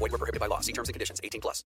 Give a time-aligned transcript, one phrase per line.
[0.00, 0.60] Void were prohibited by law.
[0.60, 1.20] See terms and conditions.
[1.22, 1.64] 18 plus.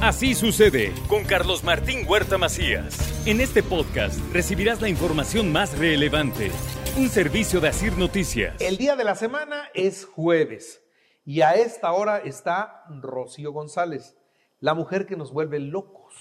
[0.00, 3.26] Así sucede con Carlos Martín Huerta Macías.
[3.26, 6.50] En este podcast recibirás la información más relevante.
[6.98, 8.60] Un servicio de Asir Noticias.
[8.60, 10.82] El día de la semana es jueves
[11.24, 14.14] y a esta hora está Rocío González,
[14.60, 16.14] la mujer que nos vuelve locos.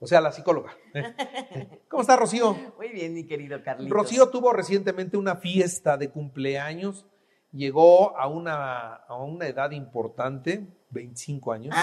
[0.00, 0.76] O sea, la psicóloga.
[1.88, 2.56] ¿Cómo está Rocío?
[2.76, 3.90] Muy bien, mi querido Carlitos.
[3.90, 7.04] Rocío tuvo recientemente una fiesta de cumpleaños.
[7.52, 11.74] Llegó a una, a una edad importante, 25 años.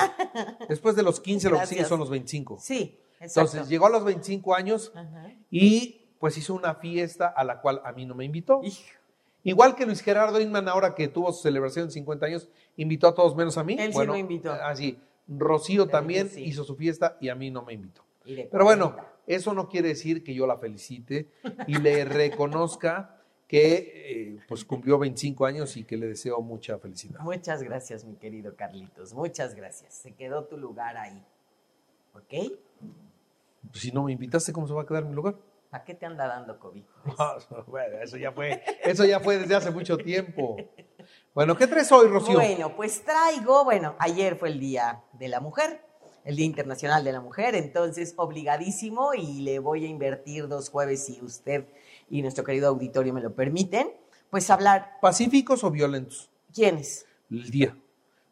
[0.70, 2.58] Después de los 15, lo que sigue son los 25.
[2.60, 3.52] Sí, exacto.
[3.52, 5.32] Entonces llegó a los 25 años Ajá.
[5.50, 8.62] y pues hizo una fiesta a la cual a mí no me invitó.
[8.64, 8.82] Hijo.
[9.44, 13.14] Igual que Luis Gerardo Inman, ahora que tuvo su celebración de 50 años, invitó a
[13.14, 13.76] todos menos a mí.
[13.78, 14.52] Él sí no invitó.
[14.52, 15.00] Así.
[15.28, 16.44] Rocío también sí.
[16.44, 18.04] hizo su fiesta y a mí no me invitó.
[18.24, 18.96] Pero bueno,
[19.28, 21.30] eso no quiere decir que yo la felicite
[21.68, 23.15] y le reconozca
[23.56, 27.22] que eh, pues cumplió 25 años y que le deseo mucha felicidad.
[27.22, 29.14] Muchas gracias, mi querido Carlitos.
[29.14, 29.94] Muchas gracias.
[29.94, 31.26] Se quedó tu lugar ahí.
[32.14, 32.52] ¿Ok?
[33.72, 35.36] Pues, si no me invitaste, ¿cómo se va a quedar mi lugar?
[35.70, 36.84] ¿Para qué te anda dando COVID?
[37.68, 40.58] bueno, eso ya fue, eso ya fue desde hace mucho tiempo.
[41.34, 42.36] Bueno, ¿qué traes hoy, Rocío?
[42.36, 45.80] Bueno, pues traigo, bueno, ayer fue el Día de la Mujer,
[46.26, 51.06] el Día Internacional de la Mujer, entonces obligadísimo y le voy a invertir dos jueves
[51.06, 51.68] si usted
[52.10, 53.92] y nuestro querido auditorio me lo permiten,
[54.30, 56.30] pues hablar, ¿Pacíficos o violentos?
[56.54, 57.06] ¿quiénes?
[57.30, 57.78] El día.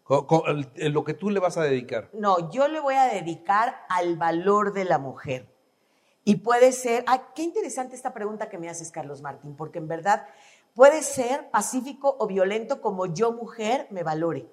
[0.03, 2.09] Co- co- el- el- lo que tú le vas a dedicar.
[2.13, 5.47] No, yo le voy a dedicar al valor de la mujer.
[6.25, 9.87] Y puede ser, ay, qué interesante esta pregunta que me haces, Carlos Martín, porque en
[9.87, 10.25] verdad
[10.73, 14.47] puede ser pacífico o violento como yo, mujer, me valore.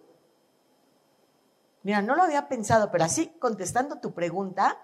[1.83, 4.79] Mira, no lo había pensado, pero así contestando tu pregunta,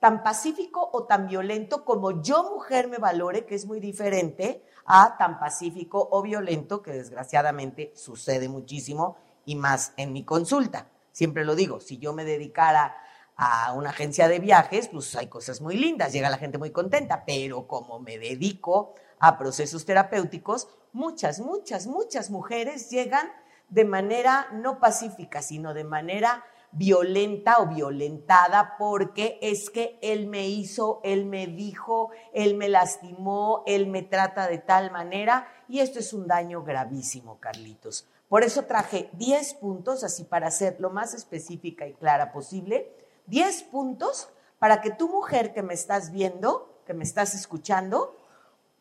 [0.00, 5.16] tan pacífico o tan violento como yo, mujer, me valore, que es muy diferente a
[5.18, 10.88] tan pacífico o violento, que desgraciadamente sucede muchísimo y más en mi consulta.
[11.10, 12.96] Siempre lo digo, si yo me dedicara
[13.36, 17.24] a una agencia de viajes, pues hay cosas muy lindas, llega la gente muy contenta,
[17.24, 23.30] pero como me dedico a procesos terapéuticos, muchas, muchas, muchas mujeres llegan
[23.68, 30.48] de manera no pacífica, sino de manera violenta o violentada porque es que él me
[30.48, 35.98] hizo, él me dijo, él me lastimó, él me trata de tal manera y esto
[35.98, 38.06] es un daño gravísimo, Carlitos.
[38.28, 42.92] Por eso traje 10 puntos, así para ser lo más específica y clara posible,
[43.26, 48.14] 10 puntos para que tu mujer que me estás viendo, que me estás escuchando,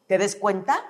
[0.08, 0.84] te des cuenta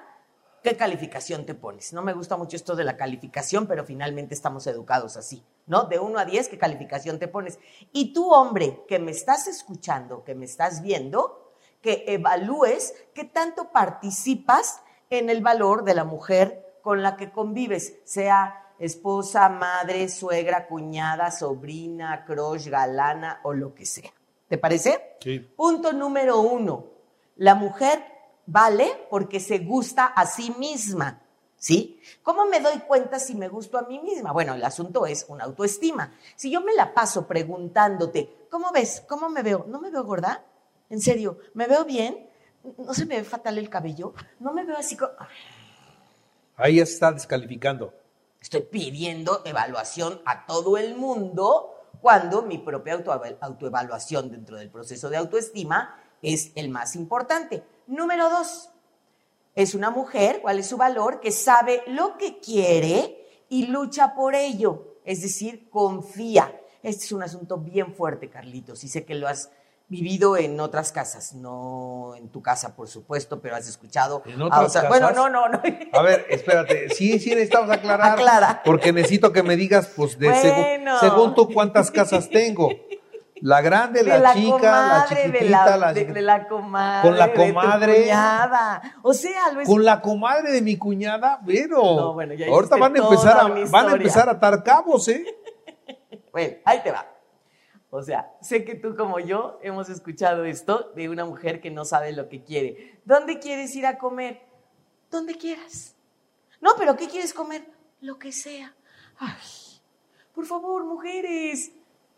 [0.63, 1.93] qué calificación te pones.
[1.93, 5.83] No me gusta mucho esto de la calificación, pero finalmente estamos educados así, ¿no?
[5.83, 7.59] De 1 a 10, qué calificación te pones.
[7.91, 13.71] Y tú, hombre, que me estás escuchando, que me estás viendo, que evalúes qué tanto
[13.71, 20.67] participas en el valor de la mujer con la que convives, sea esposa, madre, suegra,
[20.67, 24.11] cuñada, sobrina, crush, galana o lo que sea.
[24.47, 25.17] ¿Te parece?
[25.19, 25.39] Sí.
[25.39, 26.85] Punto número uno.
[27.35, 28.16] La mujer
[28.47, 31.21] vale porque se gusta a sí misma.
[31.59, 31.99] ¿Sí?
[32.21, 34.31] ¿Cómo me doy cuenta si me gusto a mí misma?
[34.31, 36.13] Bueno, el asunto es una autoestima.
[36.35, 39.03] Si yo me la paso preguntándote, ¿cómo ves?
[39.07, 39.65] ¿Cómo me veo?
[39.67, 40.45] ¿No me veo gorda?
[40.89, 41.39] ¿En serio?
[41.55, 42.29] ¿Me veo bien?
[42.77, 44.13] ¿No se me ve fatal el cabello?
[44.39, 45.13] ¿No me veo así como...
[46.57, 47.91] Ahí está descalificando.
[48.39, 55.09] Estoy pidiendo evaluación a todo el mundo cuando mi propia auto- autoevaluación dentro del proceso
[55.09, 57.63] de autoestima es el más importante.
[57.87, 58.69] Número dos,
[59.55, 61.19] es una mujer, ¿cuál es su valor?
[61.19, 66.53] Que sabe lo que quiere y lucha por ello, es decir, confía.
[66.83, 69.49] Este es un asunto bien fuerte, Carlitos, y sé que lo has
[69.89, 74.21] vivido en otras casas, no en tu casa, por supuesto, pero has escuchado.
[74.25, 75.15] ¿En a otras otras- Bueno, casas?
[75.15, 75.61] no, no, no.
[75.93, 76.89] A ver, espérate.
[76.89, 78.11] Sí, sí necesitamos aclarar.
[78.11, 78.61] Aclara.
[78.65, 80.99] Porque necesito que me digas, pues, de Bueno.
[80.99, 82.69] según tú, cuántas casas tengo.
[83.41, 87.09] La grande, la, chica, la comadre, chiquitita, de la, la, de- de la comadre.
[87.09, 88.01] Con la de tu comadre.
[88.03, 88.99] cuñada.
[89.01, 89.67] O sea, lo es.
[89.67, 93.47] Con la comadre de mi cuñada, pero No, bueno, ya ahorita van a empezar a,
[93.69, 95.25] van a empezar a atar cabos, ¿eh?
[96.31, 97.05] Bueno, ahí te va.
[97.89, 101.83] O sea, sé que tú como yo hemos escuchado esto de una mujer que no
[101.85, 102.99] sabe lo que quiere.
[103.05, 104.41] ¿Dónde quieres ir a comer?
[105.09, 105.95] Donde quieras.
[106.61, 107.65] No, pero ¿qué quieres comer?
[108.01, 108.73] Lo que sea.
[109.17, 109.35] Ay,
[110.35, 111.71] Por favor, mujeres.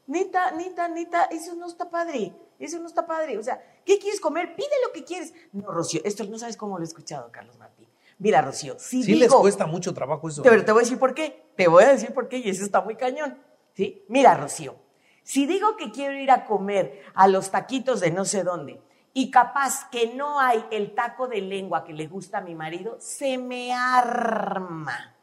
[0.09, 2.33] Neta, neta, neta, eso no está padre.
[2.57, 3.37] Eso no está padre.
[3.37, 4.55] O sea, ¿qué quieres comer?
[4.55, 5.35] Pide lo que quieres.
[5.51, 7.87] No, Rocío, esto no sabes cómo lo he escuchado, Carlos Martín.
[8.17, 10.41] Mira, Rocío, si Sí digo, les cuesta mucho trabajo eso.
[10.41, 11.51] pero te voy a decir por qué.
[11.55, 13.37] Te voy a decir por qué y eso está muy cañón.
[13.75, 14.03] ¿sí?
[14.09, 14.77] Mira, Rocío,
[15.21, 18.81] si digo que quiero ir a comer a los taquitos de no sé dónde
[19.13, 22.97] y capaz que no hay el taco de lengua que le gusta a mi marido,
[22.99, 25.18] se me arma.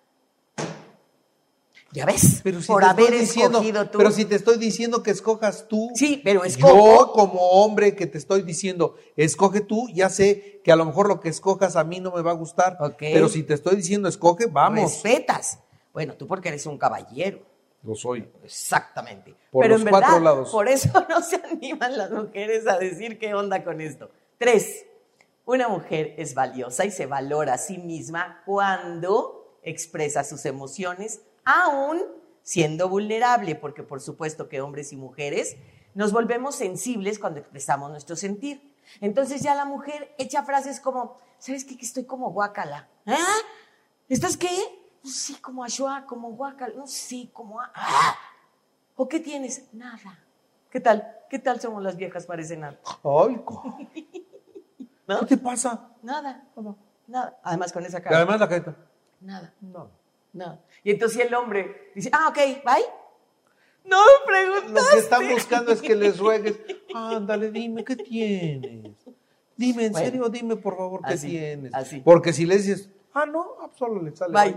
[1.96, 2.42] ¿Ya ves?
[2.44, 3.96] Pero si por haber diciendo, escogido tú.
[3.96, 5.88] Pero si te estoy diciendo que escojas tú.
[5.94, 7.12] Sí, pero Yo, escojo.
[7.12, 11.20] como hombre que te estoy diciendo, escoge tú, ya sé que a lo mejor lo
[11.20, 12.76] que escojas a mí no me va a gustar.
[12.98, 15.02] Pero si te estoy diciendo, escoge, vamos.
[15.02, 15.58] Respetas.
[15.94, 17.40] Bueno, tú porque eres un caballero.
[17.82, 18.28] Lo soy.
[18.44, 19.34] Exactamente.
[19.50, 20.50] Por Pero los en cuatro verdad, lados.
[20.50, 24.10] por eso no se animan las mujeres a decir qué onda con esto.
[24.36, 24.84] Tres,
[25.46, 32.02] una mujer es valiosa y se valora a sí misma cuando expresa sus emociones, aún
[32.42, 35.56] siendo vulnerable, porque por supuesto que hombres y mujeres
[35.94, 38.74] nos volvemos sensibles cuando expresamos nuestro sentir.
[39.00, 41.76] Entonces ya la mujer echa frases como, ¿sabes qué?
[41.78, 42.88] Que estoy como guácala.
[43.06, 43.16] ¿Ah?
[44.08, 44.50] ¿Estás qué?
[45.02, 46.74] Pues sí, como ashua, como guácala.
[46.76, 47.60] No sé, como...
[47.60, 48.14] a- ¡Ah!
[48.94, 49.64] ¿O qué tienes?
[49.72, 50.18] Nada.
[50.70, 51.16] ¿Qué tal?
[51.28, 52.26] ¿Qué tal somos las viejas?
[52.26, 52.78] Parecen nada.
[53.02, 53.42] Ay,
[55.08, 55.20] ¿No?
[55.20, 55.88] ¿qué te pasa?
[56.02, 56.44] Nada.
[57.06, 57.38] Nada.
[57.42, 58.16] Además con esa Y cara.
[58.18, 58.76] además la carita.
[59.20, 59.54] Nada.
[59.60, 59.90] No.
[60.36, 60.60] Nada.
[60.84, 62.84] Y entonces el hombre dice, ah, ok, bye.
[63.84, 64.84] No me preguntas.
[64.84, 66.58] Lo que están buscando es que les ruegues.
[66.94, 68.94] Ándale, dime, ¿qué tienes?
[69.56, 70.06] Dime, en Bueno.
[70.06, 71.72] serio, dime por favor, ¿qué Así, tienes?
[71.74, 72.00] así.
[72.00, 74.32] Porque si le dices, ah, no, ah, solo le sale.
[74.32, 74.56] Bye.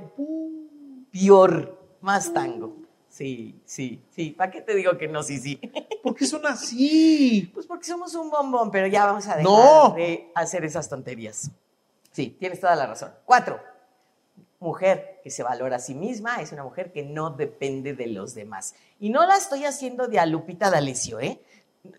[1.12, 1.78] Peor.
[2.02, 2.76] Más tango.
[3.10, 4.32] Sí, sí, sí.
[4.32, 5.24] ¿Para qué te digo que no?
[5.24, 5.60] Sí, sí.
[6.04, 7.50] ¿Por qué son así?
[7.54, 9.94] Pues porque somos un bombón, pero ya vamos a dejar No.
[9.96, 11.52] de hacer esas tonterías.
[12.12, 13.12] Sí, tienes toda la razón.
[13.26, 13.60] Cuatro,
[14.60, 18.36] mujer que se valora a sí misma es una mujer que no depende de los
[18.36, 18.76] demás.
[19.00, 21.42] Y no la estoy haciendo de a Lupita D'Alessio, ¿eh?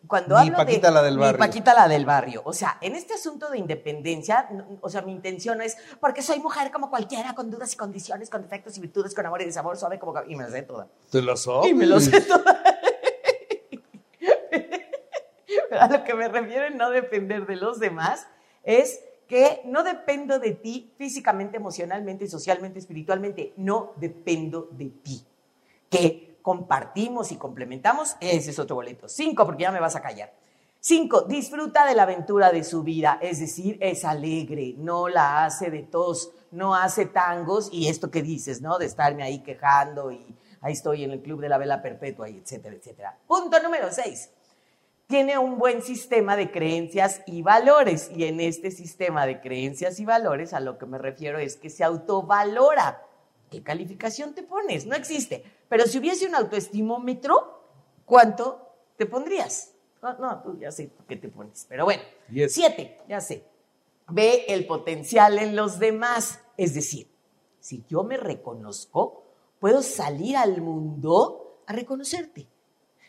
[0.07, 1.39] Cuando Ni hablo Paquita de, la del ni barrio.
[1.39, 2.43] Paquita la del barrio.
[2.45, 4.47] O sea, en este asunto de independencia,
[4.83, 8.29] o sea, mi intención no es porque soy mujer como cualquiera, con dudas y condiciones,
[8.29, 10.13] con defectos y virtudes, con amor y desamor, suave como...
[10.29, 10.87] Y me lo sé toda.
[11.11, 11.71] ¿Te lo sabes?
[11.71, 12.63] Y me lo sé toda.
[15.71, 18.27] Pero a lo que me refiero en no depender de los demás
[18.65, 19.01] es
[19.31, 23.55] que no dependo de ti físicamente, emocionalmente, socialmente, espiritualmente.
[23.59, 25.25] No dependo de ti.
[25.89, 29.09] Que compartimos y complementamos, ese es otro boleto.
[29.09, 30.35] Cinco, porque ya me vas a callar.
[30.81, 35.71] Cinco, disfruta de la aventura de su vida, es decir, es alegre, no la hace
[35.71, 38.79] de tos, no hace tangos y esto que dices, ¿no?
[38.79, 42.39] De estarme ahí quejando y ahí estoy en el club de la vela perpetua y
[42.39, 43.19] etcétera, etcétera.
[43.29, 44.31] Punto número seis,
[45.11, 48.11] tiene un buen sistema de creencias y valores.
[48.15, 51.69] Y en este sistema de creencias y valores a lo que me refiero es que
[51.69, 53.05] se autovalora.
[53.51, 54.87] ¿Qué calificación te pones?
[54.87, 55.45] No existe.
[55.69, 57.61] Pero si hubiese un autoestimómetro,
[58.07, 59.73] ¿cuánto te pondrías?
[60.01, 61.67] No, no, tú ya sé qué te pones.
[61.69, 62.03] Pero bueno,
[62.49, 63.45] siete, ya sé.
[64.09, 66.39] Ve el potencial en los demás.
[66.57, 67.09] Es decir,
[67.59, 69.25] si yo me reconozco,
[69.59, 72.47] puedo salir al mundo a reconocerte.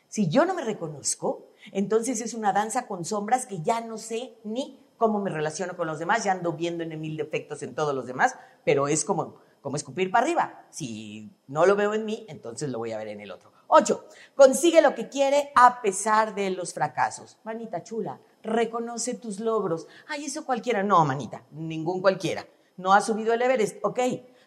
[0.08, 4.38] Si yo no me reconozco, entonces es una danza con sombras que ya no sé
[4.44, 7.96] ni cómo me relaciono con los demás, ya ando viendo en mil defectos en todos
[7.96, 10.66] los demás, pero es como, como escupir para arriba.
[10.70, 13.52] Si no lo veo en mí, entonces lo voy a ver en el otro.
[13.66, 14.06] Ocho,
[14.36, 17.40] consigue lo que quiere a pesar de los fracasos.
[17.44, 19.88] Manita chula, reconoce tus logros.
[20.08, 20.84] Ay, eso cualquiera.
[20.84, 22.46] No, manita, ningún cualquiera.
[22.78, 24.00] No has subido el Everest, ok,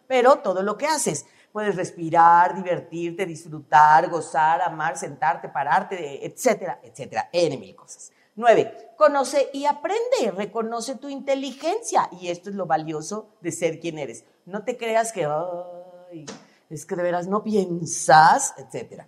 [0.07, 1.27] pero todo lo que haces.
[1.55, 7.29] Puedes respirar, divertirte, disfrutar, gozar, amar, sentarte, pararte, etcétera, etcétera.
[7.33, 8.11] N mil cosas.
[8.35, 12.09] Nueve, conoce y aprende, reconoce tu inteligencia.
[12.21, 14.25] Y esto es lo valioso de ser quien eres.
[14.47, 16.27] No te creas que, ay,
[16.71, 19.07] es que de veras no piensas, etcétera.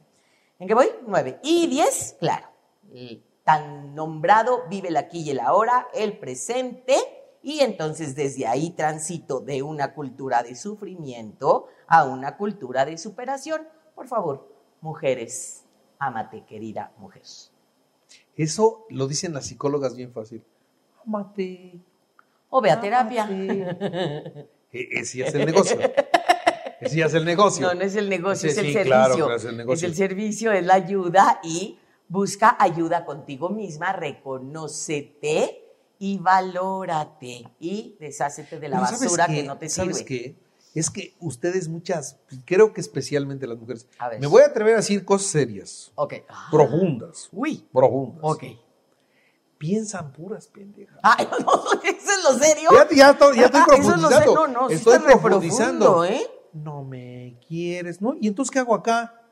[0.61, 0.87] ¿En qué voy?
[1.05, 1.41] Nueve.
[1.43, 2.47] Y diez, claro.
[3.43, 7.26] tan nombrado vive el aquí y el ahora, el presente.
[7.47, 13.63] Y entonces desde ahí transito de una cultura de sufrimiento a una cultura de superación.
[13.95, 15.63] Por favor, mujeres,
[16.01, 17.23] ámate, querida mujer.
[18.35, 20.43] Eso lo dicen las psicólogas bien fácil.
[21.07, 21.79] Amate.
[22.51, 23.29] O ve a terapia.
[24.73, 25.79] E- Ese ya es el negocio.
[26.81, 27.69] Ese ya es el negocio.
[27.69, 28.91] No, no es el negocio, es el sí, servicio.
[28.91, 29.87] claro, es el negocio.
[29.87, 35.63] Es el servicio, es la ayuda y busca ayuda contigo misma, reconócete
[35.99, 40.09] y valórate y deshácete de la Pero ¿sabes basura que no te ¿Sabes sirve.
[40.09, 40.37] qué?
[40.75, 44.21] Es que ustedes muchas, creo que especialmente las mujeres, A ver.
[44.21, 46.15] me voy a atrever a decir cosas serias, Ok.
[46.29, 47.67] Ah, profundas, Uy.
[47.73, 48.21] profundas.
[48.23, 48.45] Ok.
[49.59, 50.99] Piensan puras pendejas.
[51.03, 52.71] Ay, no, no, ¿eso es lo serio?
[52.73, 54.19] Ya, ya estoy, ya estoy Ah, eso es lo profundizando.
[54.19, 54.35] serio.
[54.35, 55.85] No, no, estoy profundizando.
[55.87, 56.27] profundo, ¿eh?
[56.53, 58.15] No me quieres, ¿no?
[58.21, 59.23] ¿Y entonces qué hago acá?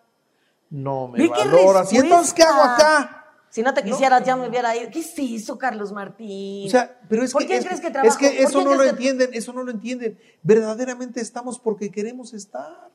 [0.70, 1.92] no me valoras.
[1.92, 3.23] ¿Y entonces qué hago acá?
[3.54, 4.90] Si no te quisieras, ya me hubiera ido.
[4.90, 6.66] ¿Qué es eso, Carlos Martín?
[6.66, 8.18] O sea, pero es ¿Por que, qué es, crees que es trabajo?
[8.18, 10.18] que ¿Por eso no lo que- entienden, eso no lo entienden.
[10.42, 12.90] Verdaderamente estamos porque queremos estar.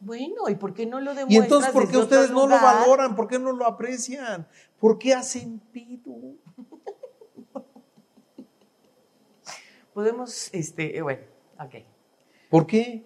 [0.00, 3.16] Bueno, ¿y por qué no lo demuestras Y entonces, ¿por qué ustedes no lo valoran?
[3.16, 4.48] ¿Por qué no lo aprecian?
[4.80, 6.14] ¿Por qué hacen pido?
[9.92, 11.20] Podemos, este, eh, bueno,
[11.60, 11.84] ok.
[12.48, 13.04] ¿Por qué?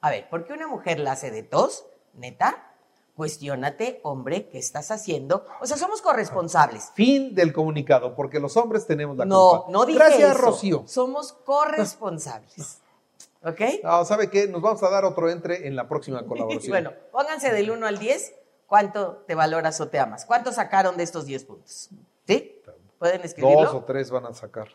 [0.00, 1.86] A ver, ¿por qué una mujer la hace de tos?
[2.14, 2.72] Neta,
[3.18, 5.44] cuestiónate, hombre, ¿qué estás haciendo?
[5.60, 6.92] O sea, somos corresponsables.
[6.94, 9.66] Fin del comunicado, porque los hombres tenemos la No, culpa.
[9.72, 10.38] no dije Gracias, eso.
[10.40, 10.84] Rocío.
[10.86, 12.78] Somos corresponsables.
[13.44, 13.60] ¿Ok?
[13.82, 14.46] No, ¿sabe qué?
[14.46, 16.70] Nos vamos a dar otro entre en la próxima colaboración.
[16.70, 18.34] Bueno, pónganse del 1 al 10,
[18.68, 20.24] ¿cuánto te valoras o te amas?
[20.24, 21.88] ¿Cuánto sacaron de estos 10 puntos?
[22.24, 22.62] ¿Sí?
[23.00, 23.64] ¿Pueden escribirlo?
[23.64, 24.68] Dos o tres van a sacar.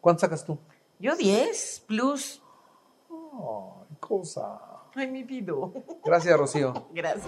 [0.00, 0.58] ¿Cuánto sacas tú?
[1.00, 2.40] Yo 10 plus.
[3.10, 4.60] Ay, cosa.
[4.94, 5.72] Ay, mi pido.
[6.04, 6.88] Gracias, Rocío.
[6.92, 7.26] Gracias.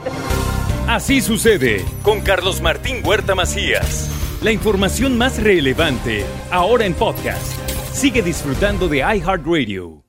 [0.86, 4.10] Así sucede con Carlos Martín Huerta Macías.
[4.42, 7.58] La información más relevante ahora en podcast.
[7.92, 10.03] Sigue disfrutando de iHeartRadio.